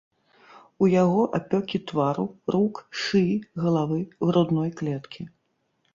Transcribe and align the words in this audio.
У 0.85 0.87
яго 1.03 1.21
апёкі 1.39 1.81
твару, 1.91 2.25
рук, 2.55 2.75
шыі, 3.03 3.37
галавы, 3.67 4.01
грудной 4.31 4.69
клеткі. 4.81 5.21